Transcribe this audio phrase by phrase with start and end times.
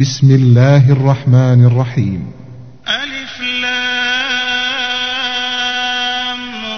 [0.00, 2.32] بسم الله الرحمن الرحيم.
[2.88, 3.92] ألف لام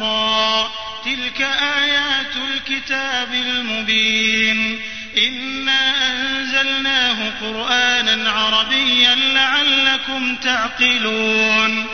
[0.02, 0.68] را.
[1.04, 1.40] تلك
[1.82, 4.78] آيات الكتاب المبين.
[5.28, 11.86] إنا أنزلناه قرآنا عربيا لعلكم تعقلون.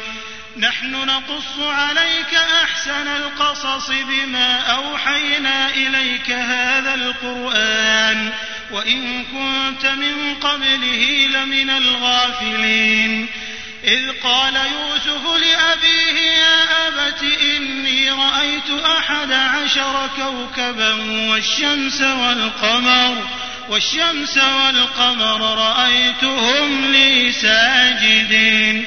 [0.59, 2.34] نحن نقص عليك
[2.64, 8.32] أحسن القصص بما أوحينا إليك هذا القرآن.
[8.71, 13.29] وإن كنت من قبله لمن الغافلين.
[13.84, 20.93] إذ قال يوسف لأبيه يا أبت إني رأيت أحد عشر كوكبا
[21.30, 23.29] والشمس والقمر
[23.69, 28.87] والشمس والقمر رأيتهم لي ساجدين.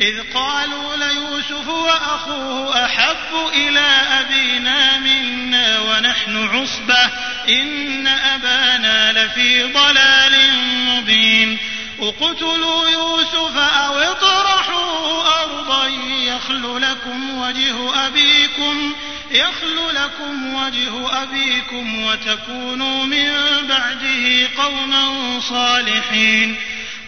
[0.00, 3.88] إذ قالوا ليوسف وأخوه أحب إلى
[4.20, 7.10] أبينا منا ونحن عصبة
[7.48, 10.52] إن أبانا لفي ضلال
[10.86, 11.58] مبين.
[12.00, 15.86] اقتلوا يوسف أو اطرحوه أرضا
[16.24, 18.94] يخل لكم وجه أبيكم
[19.30, 23.32] يخل لكم وجه أبيكم وتكونوا من
[23.68, 26.56] بعده قوما صالحين.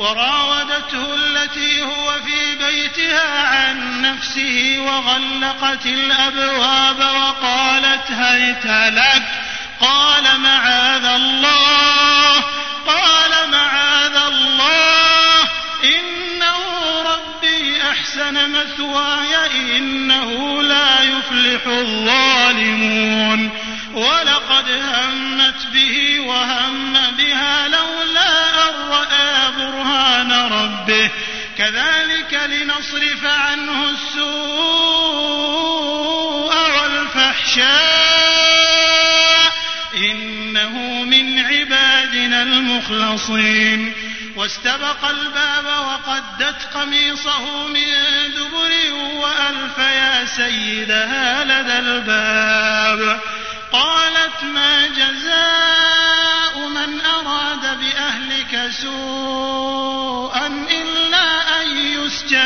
[0.00, 9.22] وراودته التي هو في بيتها عن نفسه وغلقت الأبواب وقالت هيت لك
[9.80, 12.44] قال معاذ الله
[12.86, 15.48] قال معاذ الله
[15.84, 16.58] إنه
[17.02, 23.50] ربي أحسن مثواي إنه لا يفلح الظالمون.
[23.94, 26.92] ولقد همت به وهم
[32.30, 34.30] كذلك لنصرف عنه السوء
[36.80, 37.70] والفحشاء
[39.94, 43.94] إنه من عبادنا المخلصين.
[44.36, 47.84] واستبق الباب وقدت قميصه من
[48.36, 53.20] دبر وألف يا سيدها لدى الباب.
[53.72, 60.29] قالت ما جزاء من أراد بأهلك سوءا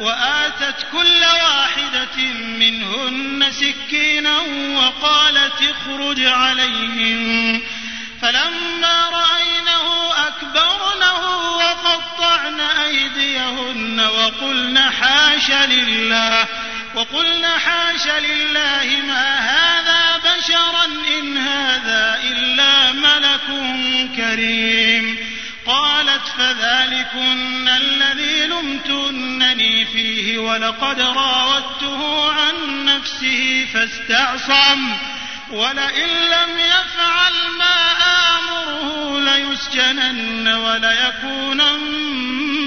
[0.00, 2.16] وآتت كل واحدة
[2.58, 4.38] منهن سكينا
[4.76, 7.62] وقالت اخرج عليهم.
[8.22, 11.22] فلما رأينه أكبرنه
[11.56, 16.46] وقطعن أيديهن وقلن حاش لله
[16.94, 20.84] وقلن حاش لله ما هذا بشرا
[21.18, 23.46] إن هذا إلا ملك
[24.16, 25.30] كريم.
[25.66, 34.96] قالت فذلكن الذي لمتنني فيه ولقد راودته عن نفسه فاستعصم
[35.50, 37.92] ولئن لم يفعل ما
[38.36, 41.80] آمره ليسجنن وليكونن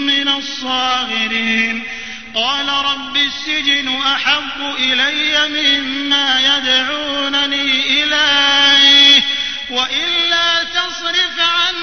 [0.06, 1.84] من الصاغرين.
[2.36, 9.24] قال رب السجن أحب إلي مما يدعونني إليه
[9.70, 11.83] وإلا تصرف عني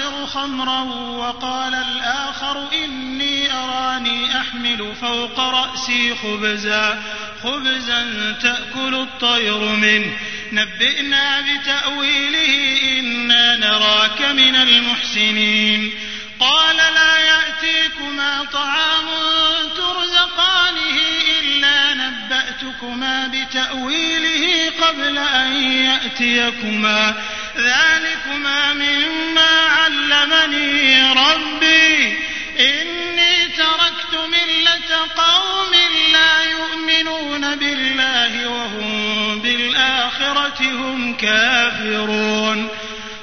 [0.00, 0.80] أعصر خمرا
[1.18, 7.02] وقال الآخر إني أراني أحمل فوق رأسي خبزا
[7.42, 10.16] خبزا تأكل الطير منه.
[10.52, 15.92] نبئنا بتأويله إنا نراك من المحسنين.
[16.40, 19.06] قال لا يأتيكما طعام
[19.76, 20.98] ترزقانه
[21.40, 27.14] إلا نبأتكما بتأويله قبل أن يأتيكما.
[27.56, 32.18] ذلكما مما علمني ربي.
[32.58, 35.72] إني تركت ملة قوم
[36.12, 42.68] لا يؤمنون بالله وهم بالآخرة هم كافرون.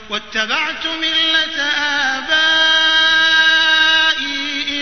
[0.10, 1.64] واتبعت ملة
[2.14, 2.36] آبائي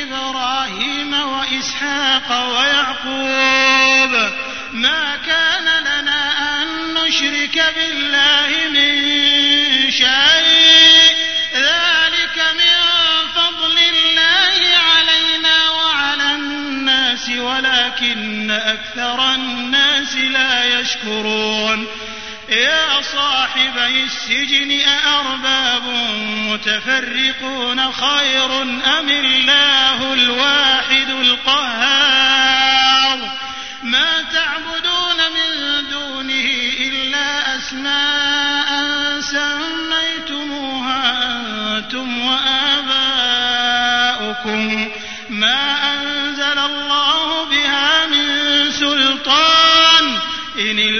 [0.03, 4.31] إبراهيم وإسحاق ويعقوب.
[4.71, 6.21] ما كان لنا
[6.61, 8.34] أن نشرك بالله
[18.55, 21.87] أكثر الناس لا يشكرون.
[22.49, 25.83] يا صاحبي السجن أأرباب
[26.37, 31.14] متفرقون خير أم الله الواحد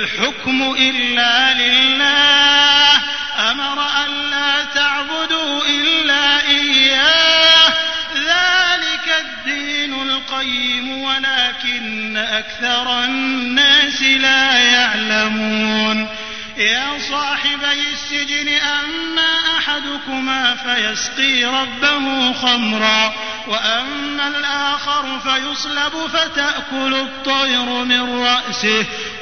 [0.06, 2.96] الحكم إلا لله.
[3.52, 7.74] أمر أن لا تعبدوا إلا إياه.
[8.16, 16.10] ذلك الدين القيم ولكن أكثر الناس لا يعلمون.
[16.58, 23.14] يا صاحبي السجن أما أحدكما فيسقي ربه خمرا
[23.48, 28.86] وأما الآخر فيصلب فتأكل الطير من رأسه.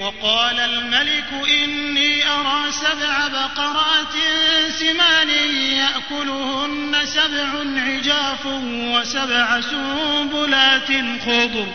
[0.00, 4.14] وقال الملك إني أرى سبع بقرات
[4.78, 5.30] سمان
[5.72, 10.88] يأكلهن سبع عجاف وسبع سنبلات
[11.26, 11.66] خضر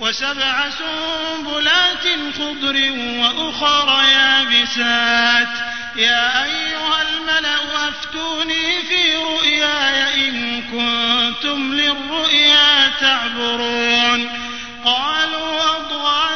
[0.00, 2.06] وسبع سنبلات
[2.38, 5.48] خضر وأخر يابسات.
[5.96, 14.46] يا أيها الملأ أفتوني في رؤياي إن كنتم للرؤيا تعبرون.
[14.84, 16.35] قالوا أضغاث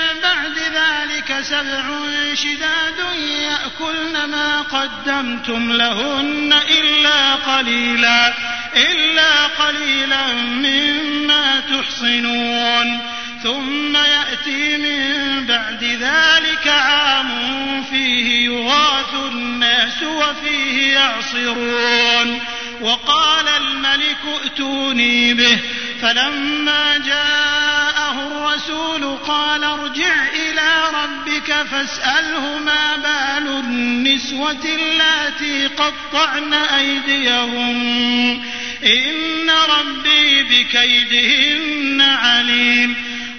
[1.43, 1.83] سبع
[2.33, 2.99] شداد
[3.41, 8.33] يأكلن ما قدمتم لهن إلا قليلا
[8.75, 12.99] إلا قليلا مما تحصنون.
[13.43, 22.41] ثم يأتي من بعد ذلك عام فيه يغاث الناس وفيه يعصرون.
[22.81, 25.59] وقال الملك ائتوني به
[26.01, 26.97] فلما
[28.11, 38.43] جاءه الرسول قال ارجع إلى ربك فاسأله ما بال النسوة اللاتي قطعن أيديهم.
[38.83, 42.95] إن ربي بكيدهن عليم.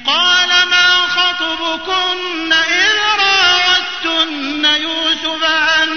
[0.07, 5.88] قال ما خطبكن إذ راوتن يوسف عن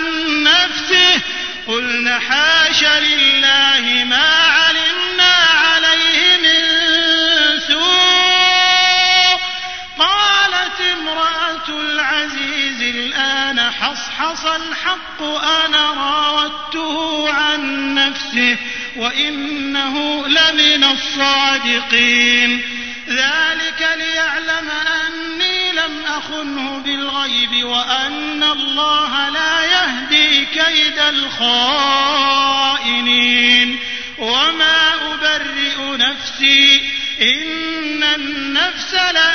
[0.43, 1.21] نفسه؟
[1.67, 4.64] قلن حاش لله ما علمنا
[14.17, 15.21] حصحص الحق
[15.65, 18.57] أنا راودته عن نفسه
[18.95, 22.61] وإنه لمن الصادقين.
[23.09, 24.69] ذلك ليعلم
[25.05, 32.35] أني لم أخنه بالغيب وأن الله لا يهدي كيد الخائنين.
[34.17, 36.81] وما أبرئ نفسي
[37.21, 39.34] إن النفس لأمارة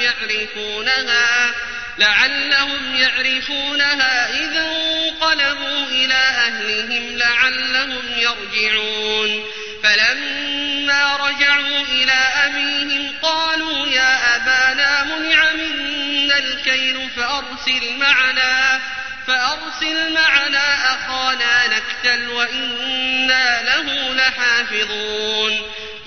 [0.00, 1.54] يعرفونها
[1.98, 9.44] لعلهم يعرفونها إذا انقلبوا إلى أهلهم لعلهم يرجعون.
[9.82, 18.80] فلما رجعوا إلى أبيهم قالوا يا أبانا منع منا الكيل فأرسل معنا
[19.26, 25.72] فأرسل معنا أخانا نكتل وإنا له لحافظون.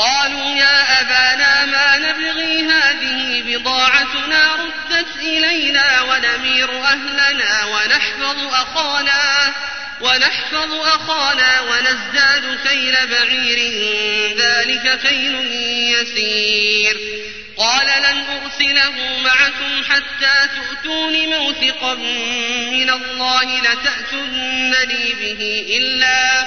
[0.00, 9.54] قالوا يا أبانا ما نبغي هذه بضاعتنا ردت إلينا ونمير أهلنا ونحفظ أخانا
[10.00, 13.58] ونحفظ أخانا ونزداد كيل بعير
[14.36, 15.34] ذلك كيل
[15.94, 16.96] يسير.
[17.56, 21.94] قال لن أرسله معكم حتى تؤتون موثقا
[22.72, 26.46] من الله لتأتنني به إلا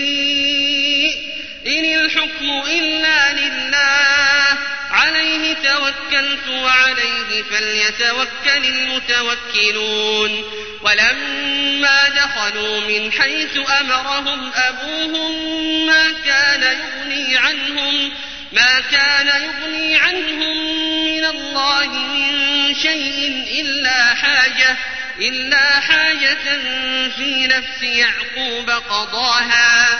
[5.71, 10.43] توكلت وعليه فليتوكل المتوكلون.
[10.81, 18.11] ولما دخلوا من حيث أمرهم أبوهم ما كان يغني عنهم
[18.51, 20.57] ما كان يغني عنهم
[21.05, 24.77] من الله من شيء إلا حاجة
[25.19, 26.59] إلا حاجة
[27.17, 29.99] في نفس يعقوب قضاها.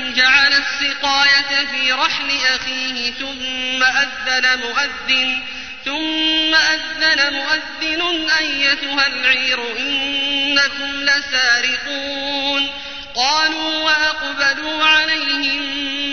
[1.41, 5.39] السقاية في رحل أخيه ثم أذن مؤذن
[5.85, 12.69] ثم أذن مؤذن أيتها العير إنكم لسارقون.
[13.15, 15.61] قالوا وأقبلوا عليهم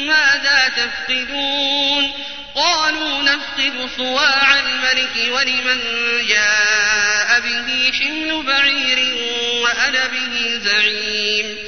[0.07, 2.13] ماذا تفقدون؟
[2.55, 5.81] قالوا نفقد صواع الملك ولمن
[6.29, 9.15] جاء به حمل بعير
[9.63, 11.68] وأنا به زعيم.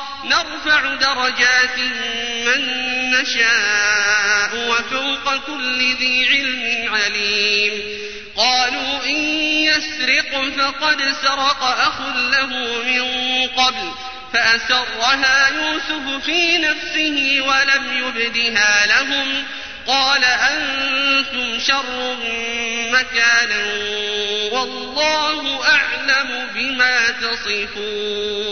[0.25, 1.77] نرفع درجات
[2.45, 2.61] من
[3.11, 7.73] نشاء وفوق كل ذي علم عليم.
[8.37, 9.15] قالوا إن
[9.63, 12.47] يسرق فقد سرق أخ له
[12.85, 13.03] من
[13.47, 13.91] قبل
[14.33, 19.43] فأسرها يوسف في نفسه ولم يبدها لهم.
[19.87, 22.17] قال أنتم شر
[22.91, 23.65] مكانا
[24.51, 28.51] والله أعلم بما تصفون.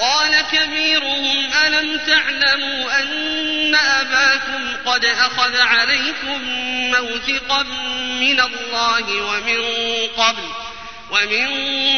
[0.00, 6.42] قال كبيرهم ألم تعلموا أن أباكم قد أخذ عليكم
[6.90, 7.62] موثقا
[8.20, 9.58] من الله ومن
[10.16, 10.44] قبل
[11.10, 11.48] ومن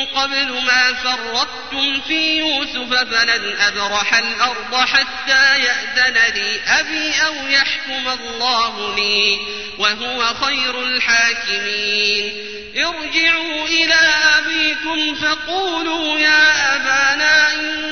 [0.06, 8.94] قبل ما فرطتم في يوسف فلن أبرح الأرض حتى يأذن لي أبي أو يحكم الله
[8.96, 9.38] لي
[9.78, 12.32] وهو خير الحاكمين.
[12.76, 14.00] ارجعوا إلى
[14.38, 17.91] أبيكم فقولوا يا أبانا إن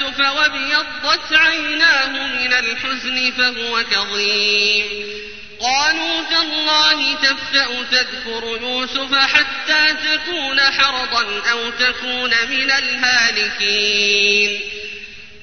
[0.00, 4.86] يوسف وابيضت عيناه من الحزن فهو كظيم.
[5.60, 14.60] قالوا تالله تفتأ تذكر يوسف حتى تكون حرضا أو تكون من الهالكين.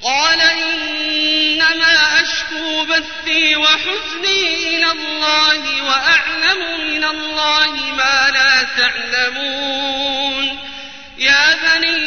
[0.04, 10.60] قال إنما أشكو بثي وحزني إلى الله وأعلم من الله ما لا تعلمون.
[11.18, 12.07] يا بني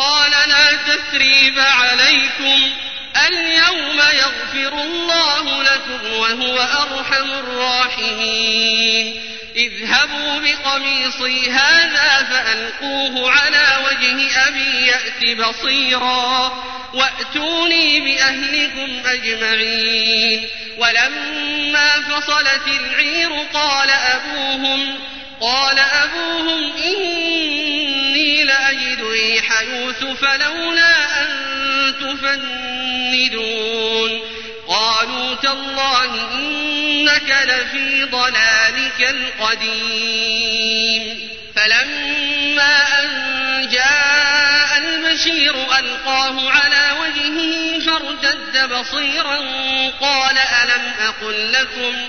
[0.00, 2.70] قال لا تثريب عليكم
[3.28, 9.22] اليوم يغفر الله لكم وهو أرحم الراحمين.
[9.56, 16.52] اذهبوا بقميصي هذا فألقوه على وجه أبي يأت بصيرا
[16.94, 20.48] وأتوني بأهلكم أجمعين.
[20.78, 24.98] ولما فصلت العير قال أبوهم
[25.40, 27.49] قال أبوهم لأجد
[29.20, 31.28] ريح يوسف لولا أن
[32.00, 33.60] تفندون.
[34.68, 39.00] قالوا تالله إنك لفي ضلالك
[39.40, 41.00] القديم.
[41.56, 43.10] فلما أن
[43.72, 49.36] جاء البشير ألقاه على وجهه فارتد بصيرا
[50.00, 52.08] قال ألم أقل لكم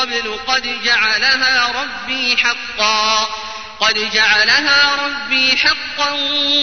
[0.00, 3.28] قبل قد جعلها ربي حقا.
[3.80, 6.10] قد جعلها ربي حقا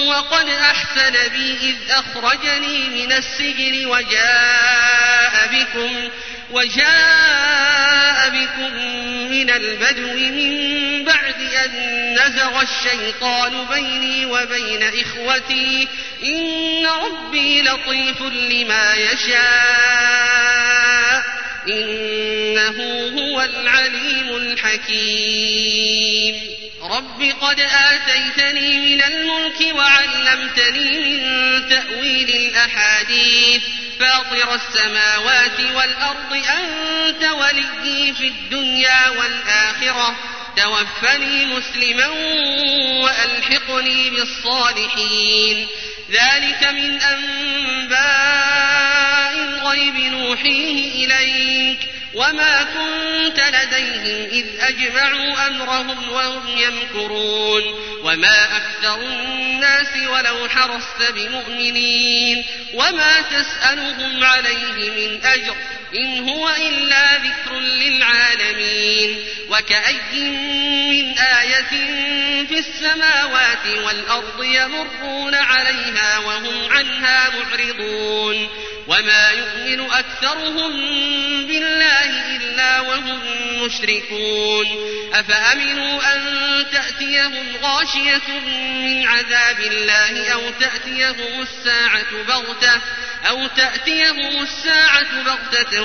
[0.07, 6.09] وقد أحسن بي إذ أخرجني من السجن وجاء بكم
[6.51, 8.73] وجاء بكم
[9.31, 11.71] من البدو من بعد أن
[12.13, 15.87] نزغ الشيطان بيني وبين إخوتي.
[16.23, 20.05] إن ربي لطيف لما يشاء.
[22.65, 26.36] إنه هو العليم الحكيم.
[26.82, 31.19] رب قد آتيتني من الملك وعلمتني من
[31.69, 33.62] تأويل الأحاديث.
[33.99, 40.15] فاطر السماوات والأرض أنت وليي في الدنيا والآخرة.
[40.58, 42.08] توفني مسلما
[43.04, 45.67] وألحقني بالصالحين.
[46.12, 48.06] ذلك من أنباء
[49.34, 51.80] الغيب نوحيه إليك.
[52.15, 57.63] وما كنت لديهم إذ أجمعوا أمرهم وهم يمكرون
[58.04, 65.56] وما أكثر الناس ولو حرصت بمؤمنين وما تسألهم عليه من أجر
[65.95, 70.30] إن هو إلا ذكر للعالمين وكأي
[70.91, 71.63] من آية
[72.45, 78.49] في السماوات والأرض يمرون عليها وهم عنها معرضون
[78.87, 80.71] وما يؤمن أكثرهم
[81.47, 83.19] بالله إلا وهم
[83.63, 84.65] مشركون
[85.13, 86.21] أفأمنوا أن
[86.71, 92.81] تأتيهم غاشية من عذاب الله أو تأتيهم الساعة بغتة
[93.29, 95.81] أو تأتيهم الساعة بغتة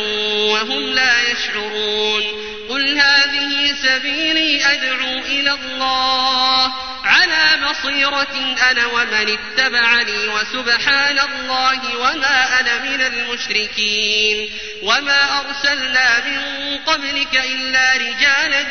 [0.53, 2.23] وهم لا يشعرون.
[2.69, 6.73] قل هذه سبيلي أدعو إلى الله.
[7.05, 14.51] على بصيرة أنا ومن اتبعني وسبحان الله وما أنا من المشركين.
[14.83, 18.63] وما أرسلنا من قبلك إلا رجالا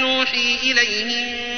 [0.00, 1.57] نوحي إليهم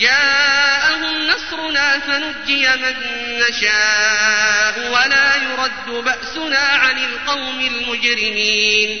[0.00, 2.94] جاءهم نصرنا فنجي من
[3.38, 9.00] نشاء ولا يرد بأسنا عن القوم المجرمين.